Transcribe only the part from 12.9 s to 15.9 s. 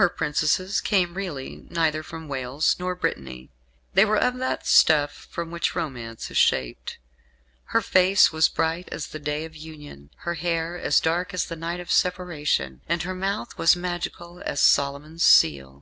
her mouth was magical as Solomon's seal."